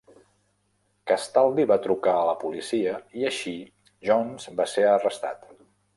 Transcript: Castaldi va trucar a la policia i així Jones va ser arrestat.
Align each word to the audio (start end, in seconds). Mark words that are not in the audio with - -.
Castaldi 1.11 1.65
va 1.73 1.77
trucar 1.83 2.15
a 2.21 2.25
la 2.29 2.35
policia 2.45 2.95
i 3.21 3.27
així 3.33 3.53
Jones 4.11 4.53
va 4.63 4.69
ser 4.73 4.87
arrestat. 4.95 5.47